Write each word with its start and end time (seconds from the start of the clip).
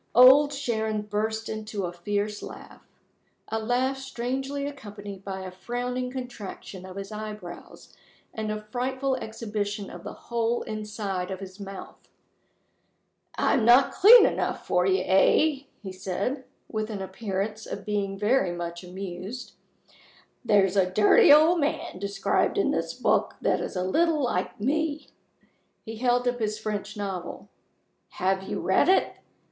Old 0.15 0.51
Sharon 0.51 1.03
burst 1.03 1.47
into 1.47 1.85
a 1.85 1.93
fierce 1.93 2.41
laugh 2.41 2.81
a 3.49 3.59
laugh 3.59 3.99
strangely 3.99 4.65
accompanied 4.65 5.23
by 5.23 5.41
a 5.41 5.51
frowning 5.51 6.09
contraction 6.09 6.87
of 6.87 6.95
his 6.95 7.11
eyebrows, 7.11 7.95
and 8.33 8.51
a 8.51 8.63
frightful 8.71 9.15
exhibition 9.17 9.91
of 9.91 10.03
the 10.03 10.13
whole 10.13 10.63
inside 10.63 11.29
of 11.29 11.39
his 11.39 11.59
mouth. 11.59 12.09
"I'm 13.37 13.63
not 13.63 13.91
clean 13.93 14.25
enough 14.25 14.65
for 14.65 14.87
you 14.87 15.03
eh?" 15.05 15.65
he 15.83 15.91
said, 15.91 16.45
with 16.67 16.89
an 16.89 17.03
appearance 17.03 17.67
of 17.67 17.85
being 17.85 18.17
very 18.17 18.51
much 18.53 18.83
amused. 18.83 19.51
"There's 20.43 20.75
a 20.75 20.89
dirty 20.91 21.31
old 21.31 21.59
man 21.59 21.99
described 21.99 22.57
in 22.57 22.71
this 22.71 22.95
book 22.95 23.35
that 23.39 23.59
is 23.59 23.75
a 23.75 23.83
little 23.83 24.23
like 24.23 24.59
me." 24.59 25.09
He 25.85 25.97
held 25.97 26.27
up 26.27 26.39
his 26.39 26.57
French 26.57 26.97
novel. 26.97 27.49
"Have 28.13 28.41
you 28.41 28.61
read 28.61 28.89
it? 28.89 29.17